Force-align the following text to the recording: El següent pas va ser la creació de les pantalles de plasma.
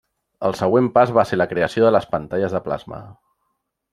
El 0.47 0.55
següent 0.59 0.87
pas 0.95 1.11
va 1.17 1.25
ser 1.31 1.39
la 1.41 1.47
creació 1.51 1.85
de 1.87 1.93
les 1.97 2.09
pantalles 2.15 2.57
de 2.57 2.65
plasma. 2.69 3.05